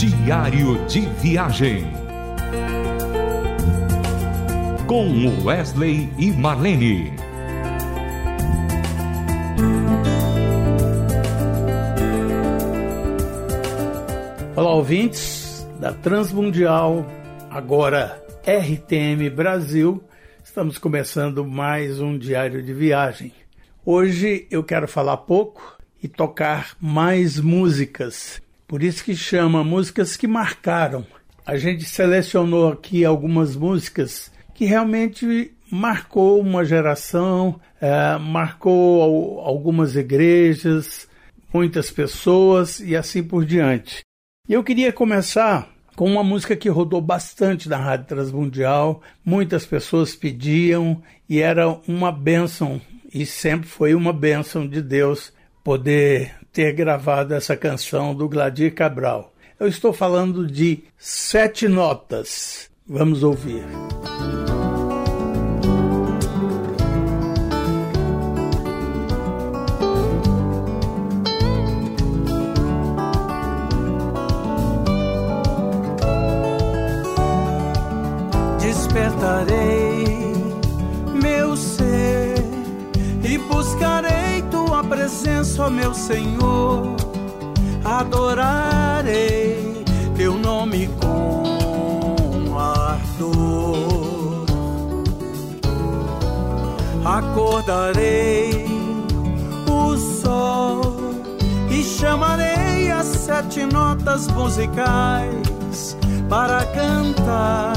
Diário 0.00 0.82
de 0.86 1.00
Viagem. 1.20 1.84
Com 4.86 5.44
Wesley 5.44 6.10
e 6.18 6.30
Marlene. 6.30 7.12
Olá, 14.56 14.72
ouvintes 14.72 15.68
da 15.78 15.92
Transmundial, 15.92 17.04
agora 17.50 18.24
RTM 18.42 19.28
Brasil. 19.28 20.02
Estamos 20.42 20.78
começando 20.78 21.44
mais 21.44 22.00
um 22.00 22.16
diário 22.16 22.62
de 22.62 22.72
viagem. 22.72 23.34
Hoje 23.84 24.46
eu 24.50 24.64
quero 24.64 24.88
falar 24.88 25.18
pouco 25.18 25.76
e 26.02 26.08
tocar 26.08 26.74
mais 26.80 27.38
músicas. 27.38 28.40
Por 28.70 28.84
isso 28.84 29.02
que 29.02 29.16
chama 29.16 29.64
músicas 29.64 30.16
que 30.16 30.28
marcaram. 30.28 31.04
A 31.44 31.56
gente 31.56 31.84
selecionou 31.84 32.68
aqui 32.70 33.04
algumas 33.04 33.56
músicas 33.56 34.30
que 34.54 34.64
realmente 34.64 35.52
marcou 35.68 36.40
uma 36.40 36.64
geração, 36.64 37.60
é, 37.80 38.16
marcou 38.16 39.40
algumas 39.40 39.96
igrejas, 39.96 41.08
muitas 41.52 41.90
pessoas 41.90 42.78
e 42.78 42.94
assim 42.94 43.24
por 43.24 43.44
diante. 43.44 44.02
E 44.48 44.52
eu 44.52 44.62
queria 44.62 44.92
começar 44.92 45.68
com 45.96 46.08
uma 46.08 46.22
música 46.22 46.54
que 46.54 46.68
rodou 46.68 47.00
bastante 47.00 47.68
na 47.68 47.76
Rádio 47.76 48.06
Transmundial, 48.06 49.02
muitas 49.24 49.66
pessoas 49.66 50.14
pediam 50.14 51.02
e 51.28 51.40
era 51.40 51.68
uma 51.88 52.12
bênção, 52.12 52.80
e 53.12 53.26
sempre 53.26 53.68
foi 53.68 53.96
uma 53.96 54.12
bênção 54.12 54.64
de 54.64 54.80
Deus 54.80 55.32
poder 55.62 56.34
ter 56.52 56.72
gravado 56.72 57.34
essa 57.34 57.56
canção 57.56 58.14
do 58.14 58.28
Gladir 58.28 58.74
Cabral. 58.74 59.32
Eu 59.58 59.68
estou 59.68 59.92
falando 59.92 60.46
de 60.46 60.84
Sete 60.96 61.68
Notas. 61.68 62.70
Vamos 62.86 63.22
ouvir. 63.22 63.64
Despertarei 78.60 79.79
meu 85.70 85.94
Senhor. 85.94 86.96
Adorarei 87.84 89.84
teu 90.16 90.36
nome 90.36 90.90
com 91.00 92.58
ardor. 92.58 94.44
Acordarei 97.04 98.66
o 99.66 99.96
sol 99.96 100.82
e 101.70 101.82
chamarei 101.82 102.90
as 102.90 103.06
sete 103.06 103.64
notas 103.64 104.28
musicais 104.28 105.96
para 106.28 106.66
cantar 106.66 107.72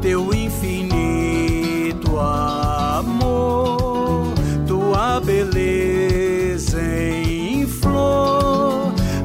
teu 0.00 0.34
infinito 0.34 2.18
amor, 2.18 4.32
tua 4.66 5.20
beleza 5.20 6.31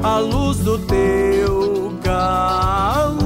a 0.02 0.18
luz 0.18 0.58
do 0.58 0.78
teu 0.78 1.92
calor, 2.02 3.18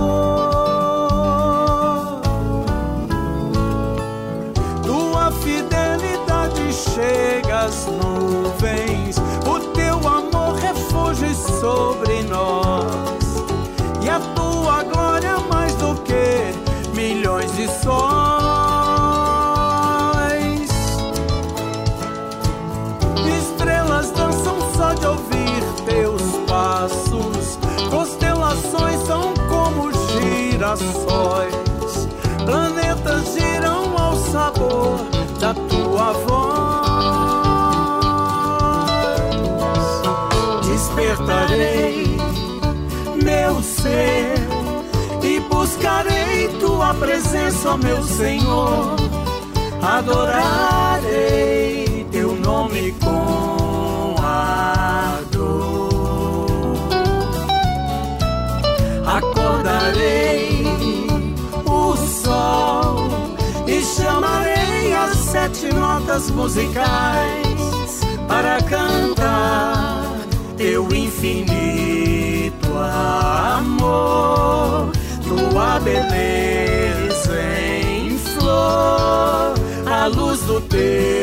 tua 4.85 5.31
fidelidade 5.31 6.73
chega 6.73 7.61
às 7.67 7.87
nuvens, 7.87 9.17
o 9.47 9.61
teu 9.73 9.97
amor 10.09 10.55
refúgio 10.57 11.35
sobre 11.35 11.83
nós 11.83 11.92
tua 36.03 36.13
voz. 36.13 36.43
Despertarei 40.67 42.17
meu 43.23 43.63
ser 43.63 44.35
e 45.23 45.39
buscarei 45.41 46.49
tua 46.59 46.93
presença, 46.95 47.71
ó 47.71 47.77
meu 47.77 48.03
Senhor. 48.03 48.97
Adorarei 49.83 51.25
teu 52.11 52.35
nome 52.37 52.93
com 53.03 53.32
notas 66.23 66.31
musicais 66.31 68.01
para 68.29 68.63
cantar 68.63 70.05
teu 70.57 70.87
infinito 70.95 72.69
amor. 73.49 74.93
Tua 75.27 75.81
beleza 75.81 77.41
em 77.85 78.17
flor, 78.19 79.55
a 79.87 80.07
luz 80.07 80.41
do 80.43 80.61
teu 80.61 81.22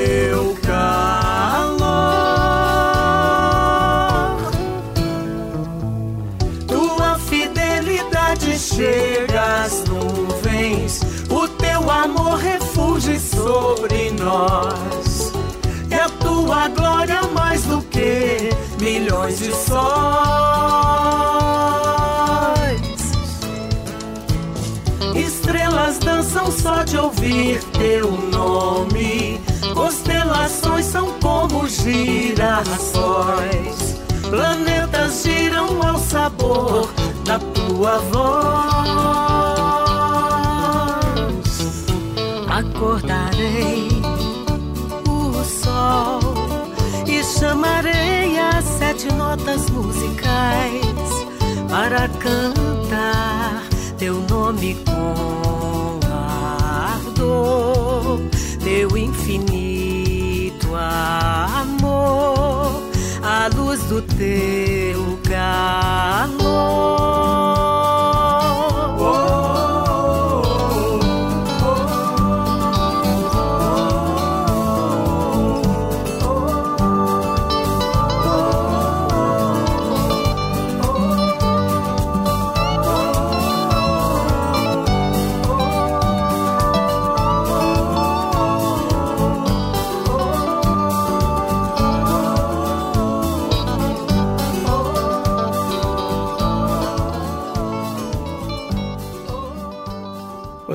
tua 16.60 16.68
glória 16.68 17.22
mais 17.34 17.64
do 17.64 17.82
que 17.84 18.50
milhões 18.82 19.40
de 19.40 19.56
sóis. 19.56 19.80
Estrelas 25.16 26.00
dançam 26.00 26.52
só 26.52 26.84
de 26.84 26.98
ouvir 26.98 27.64
teu 27.78 28.12
nome. 28.12 29.40
Constelações 29.74 30.86
são 30.86 31.14
como 31.22 31.66
girassóis. 31.68 32.90
Planetas 34.30 35.24
giram 35.24 35.82
ao 35.82 35.98
sabor 35.98 36.90
da 37.24 37.40
tua 37.40 38.00
voz. 38.00 39.00
Acordarei 42.50 43.89
sete 49.00 49.16
notas 49.16 49.70
musicais 49.70 50.84
para 51.70 52.10
cantar 52.20 53.64
teu 53.98 54.16
nome 54.30 54.76
com 54.86 56.00
ardor, 56.92 58.20
teu 58.62 58.98
infinito 58.98 60.76
amor, 60.76 62.84
a 63.24 63.50
luz 63.56 63.82
do 63.84 64.02
teu 64.02 65.18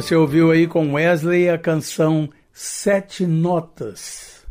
Você 0.05 0.15
ouviu 0.15 0.51
aí 0.51 0.67
com 0.67 0.93
Wesley 0.93 1.49
a 1.49 1.57
canção 1.57 2.29
Sete 2.53 3.25
Notas. 3.25 4.45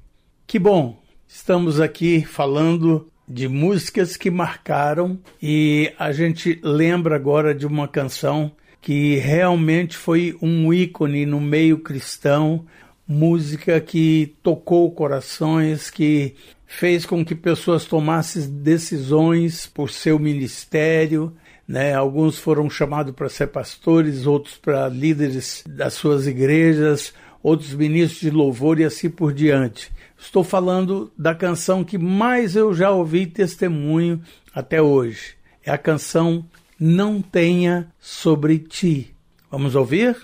Que 0.48 0.58
bom, 0.58 1.00
estamos 1.28 1.80
aqui 1.80 2.26
falando 2.26 3.08
de 3.28 3.48
músicas 3.48 4.18
que 4.18 4.32
marcaram 4.32 5.20
e 5.40 5.94
a 6.00 6.12
gente 6.12 6.60
lembra 6.64 7.16
agora 7.16 7.54
de 7.54 7.68
uma 7.68 7.88
canção 7.88 8.52
que 8.82 9.18
realmente 9.18 9.96
foi 9.96 10.36
um 10.42 10.74
ícone 10.74 11.24
no 11.24 11.40
meio 11.40 11.78
cristão, 11.78 12.66
música 13.08 13.80
que 13.80 14.36
tocou 14.42 14.92
corações, 14.92 15.92
que 15.92 16.34
fez 16.66 17.06
com 17.06 17.24
que 17.24 17.36
pessoas 17.36 17.86
tomassem 17.86 18.50
decisões 18.50 19.68
por 19.68 19.92
seu 19.92 20.18
ministério, 20.18 21.32
né? 21.68 21.94
Alguns 21.94 22.38
foram 22.38 22.70
chamados 22.70 23.14
para 23.14 23.30
ser 23.30 23.48
pastores, 23.48 24.26
outros 24.26 24.58
para 24.58 24.90
líderes 24.90 25.64
das 25.68 25.94
suas 25.94 26.28
igrejas, 26.28 27.14
outros 27.42 27.74
ministros 27.74 28.22
de 28.22 28.30
louvor 28.30 28.80
e 28.80 28.84
assim 28.84 29.10
por 29.10 29.34
diante. 29.34 29.92
Estou 30.18 30.44
falando 30.44 31.12
da 31.18 31.36
canção 31.36 31.84
que 31.84 31.98
mais 31.98 32.56
eu 32.56 32.74
já 32.74 32.90
ouvi 32.92 33.26
testemunho 33.26 34.22
até 34.54 34.82
hoje. 34.82 35.36
É 35.66 35.72
a 35.72 35.78
canção 35.78 36.46
Não 36.80 37.22
Tenha 37.22 37.88
Sobre 38.00 38.60
Ti. 38.60 39.14
Vamos 39.52 39.76
ouvir? 39.76 40.16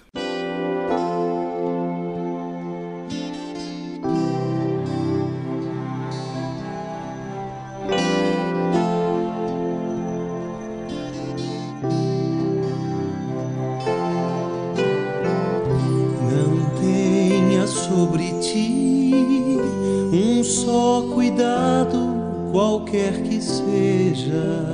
Quer 23.00 23.14
que 23.22 23.42
seja. 23.42 24.66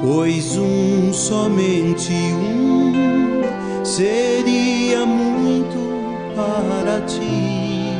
Pois 0.00 0.56
um, 0.56 1.12
somente 1.12 2.12
um, 2.12 3.42
seria 3.84 5.04
muito 5.04 5.78
para 6.36 7.00
ti. 7.06 7.90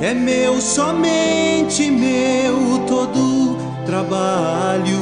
É 0.00 0.14
meu, 0.14 0.60
somente 0.60 1.90
meu, 1.90 2.78
todo 2.86 3.56
trabalho. 3.84 5.00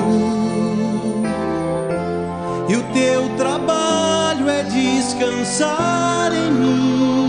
E 2.69 2.77
o 2.77 2.83
teu 2.93 3.29
trabalho 3.37 4.49
é 4.49 4.63
descansar 4.65 6.33
em 6.35 6.51
mim 6.51 7.28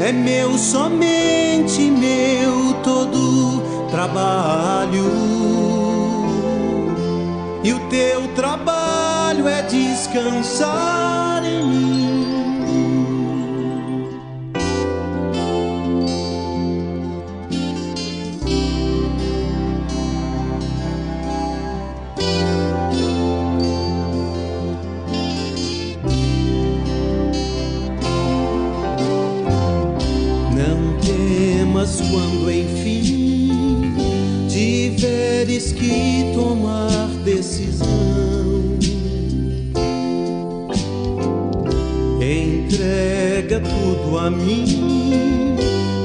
é 0.00 0.12
meu, 0.12 0.58
somente 0.58 1.82
meu 1.90 2.74
todo 2.82 3.62
trabalho. 3.90 5.04
E 7.64 7.72
o 7.72 7.80
teu 7.88 8.28
trabalho 8.34 9.48
é 9.48 9.62
descansar 9.62 11.44
em 11.44 11.66
mim. 11.66 12.35
Entrega 42.20 43.60
tudo 43.60 44.18
a 44.18 44.30
mim, 44.30 45.56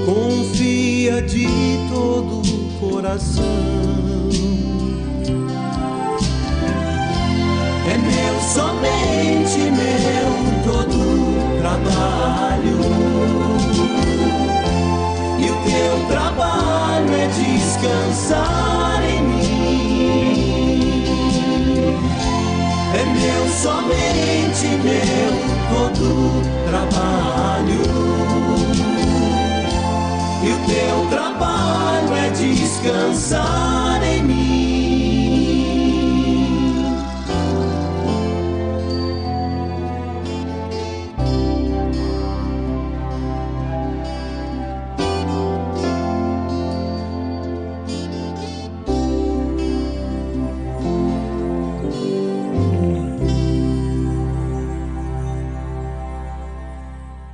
confia 0.06 1.22
de 1.22 1.48
todo 1.90 2.42
o 2.42 2.80
coração. 2.80 3.44
É 7.88 7.98
meu, 7.98 8.40
somente 8.54 9.60
meu, 9.72 10.30
todo 10.64 11.62
trabalho 11.62 13.22
teu 15.72 16.06
trabalho 16.08 17.14
é 17.14 17.28
descansar 17.28 19.04
em 19.04 19.22
mim. 19.22 20.52
É 22.94 23.04
meu, 23.06 23.48
somente 23.50 24.68
meu, 24.84 25.41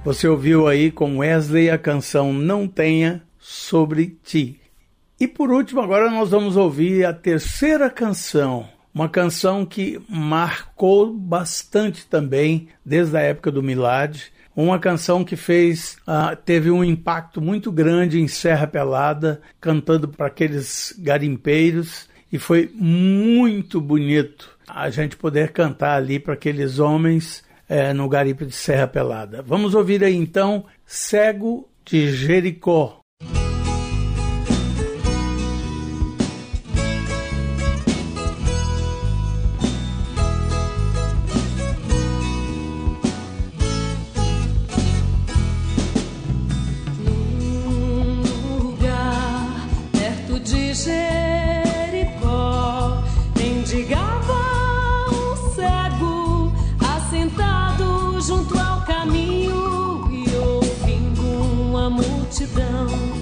Você 0.08 0.26
ouviu 0.26 0.70
aí 0.70 0.90
com 0.90 1.18
Wesley 1.18 1.70
a 1.70 1.78
canção 1.78 2.32
Não 2.32 2.66
Tenha 2.66 3.22
Sobre 3.38 4.18
Ti. 4.24 4.58
E 5.20 5.28
por 5.28 5.52
último, 5.52 5.82
agora 5.82 6.10
nós 6.10 6.30
vamos 6.30 6.56
ouvir 6.56 7.06
a 7.06 7.12
terceira 7.12 7.90
canção, 7.90 8.70
uma 8.94 9.10
canção 9.10 9.66
que 9.66 10.02
marcou 10.08 11.12
bastante 11.12 12.06
também 12.06 12.70
desde 12.86 13.18
a 13.18 13.20
época 13.20 13.52
do 13.52 13.62
Milad, 13.62 14.18
uma 14.56 14.80
canção 14.80 15.26
que 15.26 15.36
fez 15.36 15.98
uh, 16.08 16.34
teve 16.38 16.72
um 16.72 16.86
impacto 16.86 17.42
muito 17.42 17.70
grande 17.70 18.18
em 18.18 18.30
Serra 18.30 18.66
Pelada, 18.66 19.42
cantando 19.60 20.08
para 20.08 20.28
aqueles 20.28 20.96
garimpeiros 20.98 22.08
e 22.32 22.40
foi 22.40 22.72
muito 22.74 23.82
bonito 23.82 24.58
a 24.66 24.90
gente 24.90 25.18
poder 25.18 25.52
cantar 25.52 25.98
ali 25.98 26.18
para 26.18 26.34
aqueles 26.34 26.80
homens 26.80 27.46
é, 27.68 27.94
no 27.94 28.08
Garipe 28.08 28.46
de 28.46 28.54
Serra 28.54 28.88
Pelada. 28.88 29.42
Vamos 29.42 29.74
ouvir 29.74 30.04
aí 30.04 30.16
então 30.16 30.66
Cego 30.86 31.68
de 31.86 32.12
Jericó. 32.12 32.97
to 62.32 62.46
bound. 62.48 63.17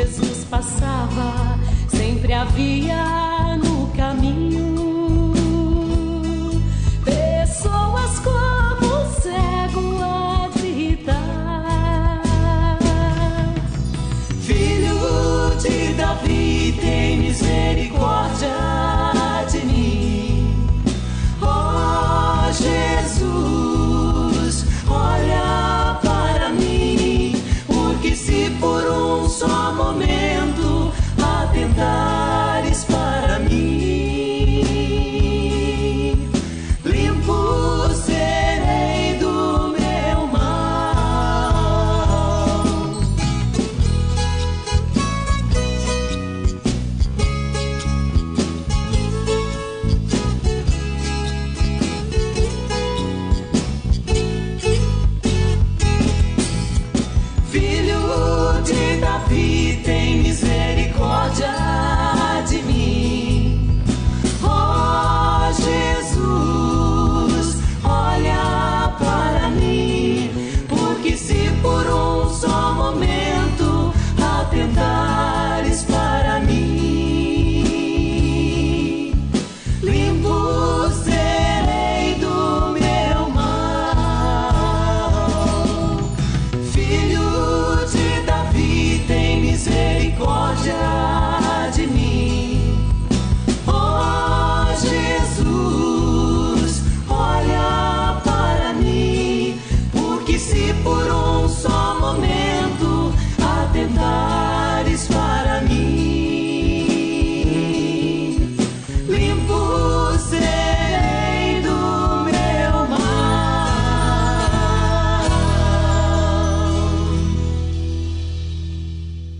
Jesus 0.00 0.46
passava, 0.46 1.58
sempre 1.90 2.32
havia 2.32 3.29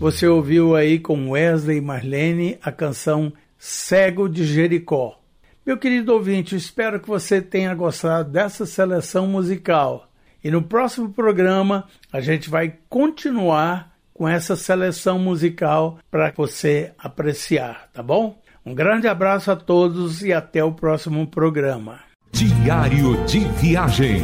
Você 0.01 0.27
ouviu 0.27 0.75
aí 0.75 0.97
com 0.97 1.29
Wesley 1.29 1.77
e 1.77 1.81
Marlene 1.81 2.57
a 2.63 2.71
canção 2.71 3.31
Cego 3.55 4.27
de 4.27 4.43
Jericó. 4.43 5.19
Meu 5.63 5.77
querido 5.77 6.11
ouvinte, 6.11 6.55
espero 6.55 6.99
que 6.99 7.07
você 7.07 7.39
tenha 7.39 7.75
gostado 7.75 8.31
dessa 8.31 8.65
seleção 8.65 9.27
musical. 9.27 10.09
E 10.43 10.49
no 10.49 10.63
próximo 10.63 11.13
programa 11.13 11.85
a 12.11 12.19
gente 12.19 12.49
vai 12.49 12.73
continuar 12.89 13.95
com 14.11 14.27
essa 14.27 14.55
seleção 14.55 15.19
musical 15.19 15.99
para 16.09 16.33
você 16.35 16.93
apreciar, 16.97 17.87
tá 17.93 18.01
bom? 18.01 18.41
Um 18.65 18.73
grande 18.73 19.07
abraço 19.07 19.51
a 19.51 19.55
todos 19.55 20.23
e 20.23 20.33
até 20.33 20.63
o 20.63 20.71
próximo 20.71 21.27
programa. 21.27 21.99
Diário 22.31 23.23
de 23.25 23.41
Viagem. 23.61 24.23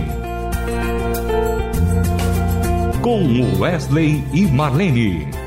Com 3.00 3.60
Wesley 3.62 4.24
e 4.34 4.48
Marlene 4.48 5.47